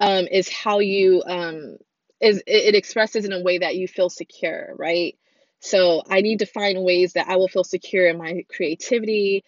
um 0.00 0.26
is 0.26 0.48
how 0.50 0.80
you 0.80 1.22
um 1.26 1.76
is 2.20 2.38
it, 2.38 2.44
it 2.46 2.74
expresses 2.74 3.24
in 3.24 3.32
a 3.32 3.42
way 3.42 3.58
that 3.58 3.76
you 3.76 3.88
feel 3.88 4.10
secure, 4.10 4.74
right? 4.76 5.16
So 5.60 6.02
I 6.08 6.20
need 6.22 6.40
to 6.40 6.46
find 6.46 6.84
ways 6.84 7.14
that 7.14 7.28
I 7.28 7.36
will 7.36 7.48
feel 7.48 7.64
secure 7.64 8.08
in 8.08 8.18
my 8.18 8.44
creativity, 8.48 9.44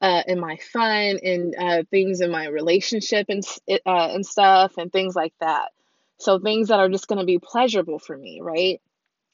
uh, 0.00 0.22
in 0.26 0.40
my 0.40 0.56
fun, 0.58 1.18
and 1.22 1.54
uh, 1.58 1.82
things 1.90 2.20
in 2.20 2.30
my 2.30 2.46
relationship 2.48 3.26
and 3.28 3.44
uh, 3.70 4.10
and 4.12 4.26
stuff, 4.26 4.74
and 4.78 4.92
things 4.92 5.16
like 5.16 5.34
that. 5.40 5.70
So 6.18 6.38
things 6.38 6.68
that 6.68 6.80
are 6.80 6.88
just 6.88 7.08
going 7.08 7.20
to 7.20 7.24
be 7.26 7.38
pleasurable 7.38 7.98
for 7.98 8.16
me, 8.16 8.40
right? 8.42 8.80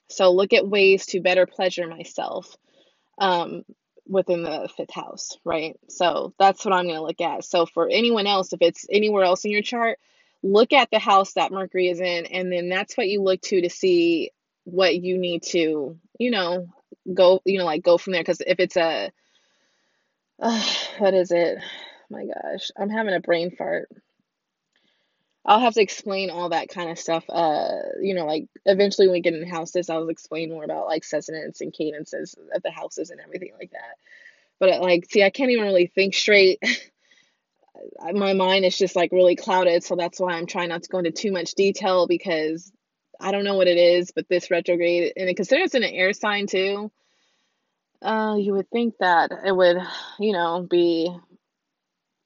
So 0.08 0.32
look 0.32 0.52
at 0.52 0.68
ways 0.68 1.06
to 1.06 1.20
better 1.20 1.46
pleasure 1.46 1.86
myself 1.86 2.56
um, 3.18 3.64
within 4.06 4.42
the 4.42 4.68
fifth 4.76 4.92
house, 4.92 5.36
right? 5.44 5.76
So 5.88 6.32
that's 6.38 6.64
what 6.64 6.74
I'm 6.74 6.84
going 6.84 6.96
to 6.96 7.02
look 7.02 7.20
at. 7.20 7.44
So 7.44 7.66
for 7.66 7.88
anyone 7.88 8.26
else, 8.26 8.52
if 8.52 8.62
it's 8.62 8.86
anywhere 8.90 9.24
else 9.24 9.44
in 9.44 9.50
your 9.50 9.62
chart, 9.62 9.98
look 10.42 10.72
at 10.72 10.90
the 10.90 10.98
house 10.98 11.32
that 11.32 11.50
Mercury 11.50 11.88
is 11.88 12.00
in, 12.00 12.26
and 12.26 12.52
then 12.52 12.68
that's 12.68 12.96
what 12.96 13.08
you 13.08 13.22
look 13.22 13.40
to 13.42 13.62
to 13.62 13.70
see 13.70 14.30
what 14.64 14.94
you 14.96 15.18
need 15.18 15.42
to, 15.44 15.98
you 16.18 16.30
know, 16.30 16.68
go, 17.12 17.40
you 17.44 17.58
know, 17.58 17.64
like 17.64 17.82
go 17.82 17.98
from 17.98 18.12
there. 18.12 18.22
Because 18.22 18.42
if 18.46 18.60
it's 18.60 18.76
a, 18.76 19.10
uh, 20.40 20.64
what 20.98 21.14
is 21.14 21.32
it? 21.32 21.58
my 22.10 22.24
gosh, 22.24 22.70
I'm 22.78 22.90
having 22.90 23.14
a 23.14 23.20
brain 23.20 23.50
fart. 23.50 23.88
I'll 25.46 25.60
have 25.60 25.74
to 25.74 25.80
explain 25.80 26.30
all 26.30 26.48
that 26.48 26.68
kind 26.68 26.90
of 26.90 26.98
stuff. 26.98 27.24
Uh, 27.28 27.78
you 28.02 28.14
know, 28.14 28.26
like 28.26 28.48
eventually 28.64 29.06
when 29.06 29.14
we 29.14 29.20
get 29.20 29.34
in 29.34 29.48
houses, 29.48 29.88
I'll 29.88 30.08
explain 30.08 30.50
more 30.50 30.64
about 30.64 30.86
like 30.86 31.04
sustenance 31.04 31.60
and 31.60 31.72
cadences 31.72 32.34
of 32.52 32.62
the 32.62 32.72
houses 32.72 33.10
and 33.10 33.20
everything 33.20 33.52
like 33.58 33.70
that. 33.70 33.96
But 34.58 34.70
uh, 34.70 34.80
like, 34.80 35.06
see, 35.08 35.22
I 35.22 35.30
can't 35.30 35.52
even 35.52 35.64
really 35.64 35.86
think 35.86 36.14
straight. 36.14 36.58
My 38.12 38.32
mind 38.32 38.64
is 38.64 38.76
just 38.76 38.96
like 38.96 39.12
really 39.12 39.36
clouded, 39.36 39.84
so 39.84 39.94
that's 39.94 40.18
why 40.18 40.32
I'm 40.32 40.46
trying 40.46 40.70
not 40.70 40.82
to 40.82 40.88
go 40.88 40.98
into 40.98 41.12
too 41.12 41.30
much 41.30 41.54
detail 41.54 42.08
because 42.08 42.72
I 43.20 43.30
don't 43.30 43.44
know 43.44 43.56
what 43.56 43.68
it 43.68 43.78
is. 43.78 44.10
But 44.10 44.28
this 44.28 44.50
retrograde, 44.50 45.12
and 45.16 45.28
it 45.28 45.36
considers 45.36 45.74
it 45.74 45.82
an 45.82 45.94
air 45.94 46.12
sign 46.12 46.48
too. 46.48 46.90
Uh, 48.02 48.36
you 48.38 48.54
would 48.54 48.70
think 48.70 48.94
that 48.98 49.30
it 49.44 49.54
would, 49.54 49.76
you 50.18 50.32
know, 50.32 50.66
be 50.68 51.14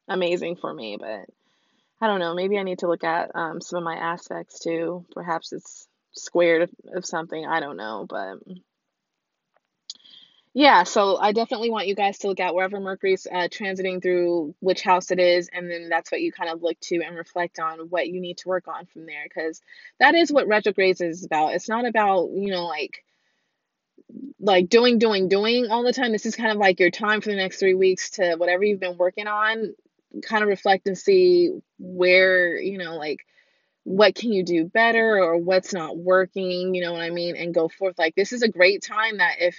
amazing 0.08 0.56
for 0.56 0.72
me, 0.72 0.96
but 0.98 1.26
I 2.00 2.07
don't 2.07 2.21
know. 2.21 2.35
Maybe 2.35 2.59
I 2.59 2.62
need 2.62 2.78
to 2.78 2.88
look 2.88 3.04
at 3.04 3.30
um, 3.35 3.61
some 3.61 3.78
of 3.78 3.85
my 3.85 3.97
aspects 3.97 4.61
too. 4.61 5.04
Perhaps 5.12 5.52
it's 5.52 5.87
squared 6.12 6.71
of, 6.95 7.04
something. 7.04 7.45
I 7.45 7.61
don't 7.61 7.76
know. 7.76 8.07
But 8.09 8.38
yeah, 10.54 10.85
so 10.85 11.19
I 11.19 11.33
definitely 11.33 11.71
want 11.71 11.88
you 11.88 11.95
guys 11.95 12.19
to 12.19 12.28
look 12.28 12.40
at 12.40 12.54
wherever 12.54 12.80
Mercury's 12.80 13.26
uh, 13.30 13.49
transiting 13.49 14.02
through 14.02 14.54
which 14.61 14.80
house 14.80 15.11
it 15.11 15.21
is. 15.21 15.50
And 15.52 15.71
then 15.71 15.90
that's 15.90 16.11
what 16.11 16.23
you 16.23 16.33
kind 16.33 16.50
of 16.50 16.62
look 16.62 16.80
to 16.80 17.02
and 17.02 17.16
reflect 17.16 17.61
on 17.61 17.78
what 17.90 18.09
you 18.09 18.21
need 18.21 18.38
to 18.38 18.49
work 18.49 18.66
on 18.66 18.87
from 18.87 19.04
there. 19.04 19.25
Because 19.25 19.61
that 19.99 20.14
is 20.14 20.33
what 20.33 20.49
retrogrades 20.49 21.02
is 21.02 21.25
about. 21.25 21.52
It's 21.52 21.69
not 21.69 21.85
about, 21.87 22.30
you 22.33 22.50
know, 22.50 22.64
like, 22.64 23.04
like 24.40 24.71
doing, 24.71 24.99
doing, 24.99 25.28
doing 25.28 25.69
all 25.71 25.85
the 25.85 25.92
time. 25.92 26.12
This 26.12 26.26
is 26.26 26.35
kind 26.35 26.50
of 26.50 26.57
like 26.57 26.80
your 26.80 26.90
time 26.90 27.21
for 27.21 27.28
the 27.28 27.37
next 27.37 27.59
three 27.59 27.75
weeks 27.75 28.12
to 28.12 28.37
whatever 28.37 28.64
you've 28.64 28.80
been 28.80 28.97
working 28.97 29.26
on 29.26 29.75
kind 30.22 30.42
of 30.42 30.48
reflect 30.48 30.86
and 30.86 30.98
see 30.98 31.50
where, 31.78 32.58
you 32.60 32.78
know, 32.78 32.96
like 32.96 33.20
what 33.84 34.14
can 34.14 34.32
you 34.32 34.44
do 34.44 34.64
better 34.64 35.18
or 35.18 35.36
what's 35.38 35.72
not 35.72 35.96
working, 35.96 36.74
you 36.74 36.82
know 36.82 36.92
what 36.92 37.02
I 37.02 37.10
mean, 37.10 37.36
and 37.36 37.54
go 37.54 37.68
forth. 37.68 37.98
Like 37.98 38.14
this 38.14 38.32
is 38.32 38.42
a 38.42 38.48
great 38.48 38.82
time 38.82 39.18
that 39.18 39.36
if 39.40 39.56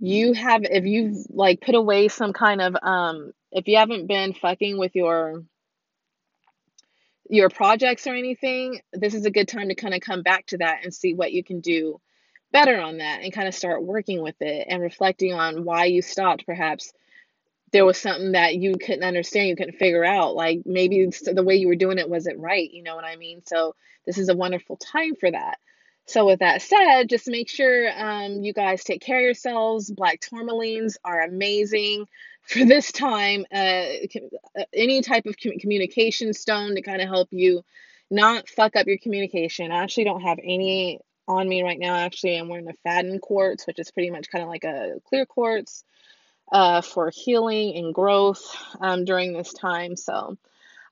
you 0.00 0.32
have 0.32 0.62
if 0.64 0.84
you've 0.84 1.26
like 1.30 1.60
put 1.60 1.74
away 1.74 2.08
some 2.08 2.32
kind 2.32 2.60
of 2.60 2.76
um 2.82 3.32
if 3.52 3.68
you 3.68 3.76
haven't 3.76 4.08
been 4.08 4.34
fucking 4.34 4.76
with 4.76 4.94
your 4.94 5.44
your 7.30 7.48
projects 7.48 8.06
or 8.06 8.14
anything, 8.14 8.80
this 8.92 9.14
is 9.14 9.24
a 9.24 9.30
good 9.30 9.48
time 9.48 9.68
to 9.68 9.74
kind 9.74 9.94
of 9.94 10.00
come 10.00 10.22
back 10.22 10.46
to 10.46 10.58
that 10.58 10.80
and 10.84 10.92
see 10.92 11.14
what 11.14 11.32
you 11.32 11.42
can 11.42 11.60
do 11.60 12.00
better 12.52 12.80
on 12.80 12.98
that 12.98 13.20
and 13.22 13.32
kind 13.32 13.48
of 13.48 13.54
start 13.54 13.82
working 13.82 14.22
with 14.22 14.36
it 14.40 14.66
and 14.68 14.82
reflecting 14.82 15.32
on 15.32 15.64
why 15.64 15.86
you 15.86 16.02
stopped 16.02 16.46
perhaps 16.46 16.92
there 17.74 17.84
was 17.84 17.98
something 17.98 18.32
that 18.32 18.54
you 18.54 18.76
couldn't 18.78 19.02
understand, 19.02 19.48
you 19.48 19.56
couldn't 19.56 19.78
figure 19.78 20.04
out. 20.04 20.36
Like 20.36 20.60
maybe 20.64 21.06
the 21.06 21.42
way 21.42 21.56
you 21.56 21.66
were 21.66 21.74
doing 21.74 21.98
it 21.98 22.08
wasn't 22.08 22.38
right. 22.38 22.70
You 22.70 22.84
know 22.84 22.94
what 22.94 23.04
I 23.04 23.16
mean? 23.16 23.42
So 23.44 23.74
this 24.06 24.16
is 24.16 24.28
a 24.28 24.36
wonderful 24.36 24.76
time 24.76 25.16
for 25.16 25.28
that. 25.28 25.58
So 26.06 26.24
with 26.24 26.38
that 26.38 26.62
said, 26.62 27.08
just 27.08 27.26
make 27.26 27.48
sure 27.48 27.90
um, 27.96 28.44
you 28.44 28.52
guys 28.52 28.84
take 28.84 29.02
care 29.02 29.18
of 29.18 29.24
yourselves. 29.24 29.90
Black 29.90 30.20
tourmalines 30.20 30.94
are 31.04 31.22
amazing 31.22 32.06
for 32.42 32.64
this 32.64 32.92
time. 32.92 33.44
Uh, 33.52 33.86
uh 34.56 34.64
any 34.72 35.02
type 35.02 35.26
of 35.26 35.36
communication 35.36 36.32
stone 36.32 36.76
to 36.76 36.82
kind 36.82 37.02
of 37.02 37.08
help 37.08 37.26
you 37.32 37.64
not 38.08 38.48
fuck 38.48 38.76
up 38.76 38.86
your 38.86 38.98
communication. 38.98 39.72
I 39.72 39.82
actually 39.82 40.04
don't 40.04 40.22
have 40.22 40.38
any 40.38 41.00
on 41.26 41.48
me 41.48 41.64
right 41.64 41.80
now. 41.80 41.96
Actually, 41.96 42.36
I'm 42.36 42.48
wearing 42.48 42.68
a 42.68 42.88
Faden 42.88 43.20
quartz, 43.20 43.66
which 43.66 43.80
is 43.80 43.90
pretty 43.90 44.10
much 44.10 44.30
kind 44.30 44.44
of 44.44 44.48
like 44.48 44.62
a 44.62 45.00
clear 45.08 45.26
quartz 45.26 45.82
uh, 46.52 46.80
for 46.80 47.10
healing 47.10 47.76
and 47.76 47.94
growth 47.94 48.44
um, 48.80 49.04
during 49.04 49.32
this 49.32 49.52
time. 49.52 49.96
So 49.96 50.36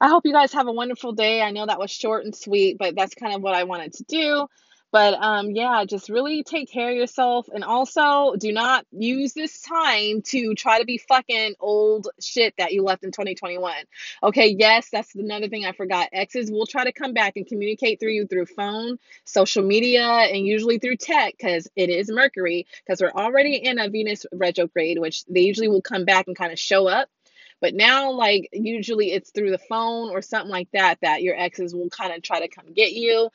I 0.00 0.08
hope 0.08 0.26
you 0.26 0.32
guys 0.32 0.52
have 0.52 0.66
a 0.66 0.72
wonderful 0.72 1.12
day. 1.12 1.42
I 1.42 1.50
know 1.50 1.66
that 1.66 1.78
was 1.78 1.90
short 1.90 2.24
and 2.24 2.34
sweet, 2.34 2.78
but 2.78 2.94
that's 2.96 3.14
kind 3.14 3.34
of 3.34 3.42
what 3.42 3.54
I 3.54 3.64
wanted 3.64 3.94
to 3.94 4.04
do. 4.04 4.48
But 4.92 5.14
um, 5.14 5.50
yeah, 5.50 5.84
just 5.86 6.10
really 6.10 6.42
take 6.42 6.70
care 6.70 6.90
of 6.90 6.96
yourself. 6.96 7.48
And 7.52 7.64
also, 7.64 8.36
do 8.36 8.52
not 8.52 8.86
use 8.92 9.32
this 9.32 9.62
time 9.62 10.20
to 10.26 10.54
try 10.54 10.78
to 10.78 10.84
be 10.84 10.98
fucking 10.98 11.54
old 11.58 12.08
shit 12.20 12.54
that 12.58 12.72
you 12.72 12.82
left 12.82 13.02
in 13.02 13.10
2021. 13.10 13.74
Okay, 14.22 14.54
yes, 14.58 14.90
that's 14.92 15.14
another 15.14 15.48
thing 15.48 15.64
I 15.64 15.72
forgot. 15.72 16.10
Exes 16.12 16.50
will 16.50 16.66
try 16.66 16.84
to 16.84 16.92
come 16.92 17.14
back 17.14 17.36
and 17.36 17.46
communicate 17.46 18.00
through 18.00 18.12
you 18.12 18.26
through 18.26 18.46
phone, 18.46 18.98
social 19.24 19.64
media, 19.64 20.06
and 20.06 20.46
usually 20.46 20.78
through 20.78 20.96
tech 20.96 21.34
because 21.38 21.68
it 21.74 21.88
is 21.88 22.10
Mercury, 22.10 22.66
because 22.84 23.00
we're 23.00 23.10
already 23.10 23.56
in 23.56 23.78
a 23.78 23.88
Venus 23.88 24.26
retrograde, 24.30 24.98
which 24.98 25.24
they 25.24 25.40
usually 25.40 25.68
will 25.68 25.82
come 25.82 26.04
back 26.04 26.26
and 26.26 26.36
kind 26.36 26.52
of 26.52 26.58
show 26.58 26.86
up 26.86 27.08
But 27.62 27.74
now, 27.74 28.10
like, 28.10 28.50
usually 28.52 29.12
it's 29.12 29.30
through 29.30 29.52
the 29.52 29.58
phone 29.58 30.10
or 30.10 30.20
something 30.20 30.50
like 30.50 30.68
that 30.72 30.98
that 31.02 31.22
your 31.22 31.38
exes 31.38 31.74
will 31.74 31.88
kind 31.90 32.12
of 32.12 32.20
try 32.22 32.40
to 32.40 32.48
come 32.48 32.74
get 32.74 32.92
you. 32.92 33.30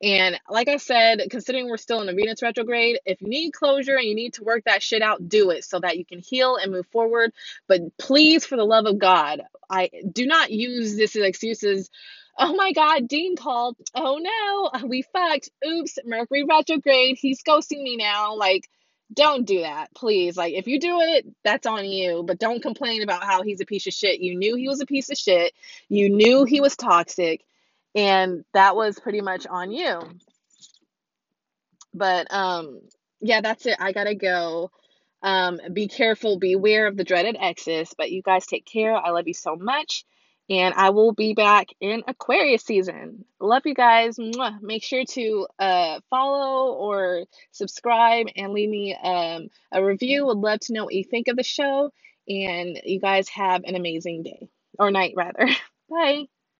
And 0.00 0.40
like 0.48 0.68
I 0.68 0.78
said, 0.78 1.24
considering 1.30 1.68
we're 1.68 1.78
still 1.78 2.00
in 2.00 2.08
a 2.08 2.14
Venus 2.14 2.42
retrograde, 2.42 3.00
if 3.04 3.20
you 3.20 3.28
need 3.28 3.52
closure 3.52 3.96
and 3.96 4.06
you 4.06 4.14
need 4.14 4.34
to 4.34 4.44
work 4.44 4.62
that 4.66 4.84
shit 4.84 5.02
out, 5.02 5.28
do 5.28 5.50
it 5.50 5.64
so 5.64 5.80
that 5.80 5.98
you 5.98 6.06
can 6.06 6.20
heal 6.20 6.56
and 6.56 6.72
move 6.72 6.86
forward. 6.92 7.32
But 7.68 7.80
please, 7.98 8.46
for 8.46 8.56
the 8.56 8.64
love 8.64 8.86
of 8.86 9.00
God, 9.00 9.42
I 9.68 9.90
do 10.12 10.26
not 10.26 10.52
use 10.52 10.96
this 10.96 11.16
as 11.16 11.24
excuses 11.24 11.90
Oh 12.38 12.54
my 12.54 12.72
God, 12.72 13.08
Dean 13.08 13.36
called. 13.36 13.76
Oh 13.94 14.18
no, 14.18 14.88
we 14.88 15.02
fucked. 15.02 15.50
Oops, 15.66 15.98
Mercury 16.04 16.44
retrograde. 16.44 17.18
He's 17.20 17.42
ghosting 17.42 17.82
me 17.82 17.96
now. 17.96 18.36
Like, 18.36 18.68
don't 19.12 19.46
do 19.46 19.60
that, 19.60 19.94
please. 19.94 20.36
Like, 20.36 20.54
if 20.54 20.66
you 20.66 20.80
do 20.80 21.00
it, 21.00 21.26
that's 21.44 21.66
on 21.66 21.84
you, 21.84 22.22
but 22.26 22.38
don't 22.38 22.62
complain 22.62 23.02
about 23.02 23.24
how 23.24 23.42
he's 23.42 23.60
a 23.60 23.66
piece 23.66 23.86
of 23.86 23.92
shit. 23.92 24.20
You 24.20 24.36
knew 24.36 24.56
he 24.56 24.68
was 24.68 24.80
a 24.80 24.86
piece 24.86 25.10
of 25.10 25.18
shit. 25.18 25.52
You 25.88 26.08
knew 26.08 26.44
he 26.44 26.60
was 26.60 26.76
toxic, 26.76 27.42
and 27.94 28.44
that 28.54 28.76
was 28.76 28.98
pretty 28.98 29.20
much 29.20 29.46
on 29.46 29.70
you. 29.70 30.00
But 31.94 32.32
um 32.32 32.80
yeah, 33.20 33.40
that's 33.40 33.66
it. 33.66 33.76
I 33.78 33.92
gotta 33.92 34.14
go. 34.14 34.70
Um, 35.22 35.60
be 35.72 35.86
careful, 35.86 36.38
beware 36.38 36.88
of 36.88 36.96
the 36.96 37.04
dreaded 37.04 37.36
exes. 37.38 37.94
But 37.96 38.10
you 38.10 38.22
guys 38.22 38.46
take 38.46 38.66
care. 38.66 38.94
I 38.94 39.10
love 39.10 39.28
you 39.28 39.34
so 39.34 39.54
much. 39.54 40.04
And 40.52 40.74
I 40.74 40.90
will 40.90 41.12
be 41.12 41.32
back 41.32 41.68
in 41.80 42.02
Aquarius 42.06 42.62
season. 42.62 43.24
Love 43.40 43.62
you 43.64 43.74
guys. 43.74 44.18
Make 44.60 44.84
sure 44.84 45.02
to 45.02 45.46
uh, 45.58 46.00
follow 46.10 46.74
or 46.74 47.24
subscribe 47.52 48.26
and 48.36 48.52
leave 48.52 48.68
me 48.68 48.94
um, 48.94 49.48
a 49.72 49.82
review. 49.82 50.26
Would 50.26 50.36
love 50.36 50.60
to 50.60 50.74
know 50.74 50.84
what 50.84 50.92
you 50.92 51.04
think 51.04 51.28
of 51.28 51.36
the 51.36 51.42
show. 51.42 51.90
And 52.28 52.78
you 52.84 53.00
guys 53.00 53.30
have 53.30 53.64
an 53.64 53.76
amazing 53.76 54.24
day 54.24 54.50
or 54.78 54.90
night, 54.90 55.14
rather. 55.16 55.48
Bye. 55.90 56.26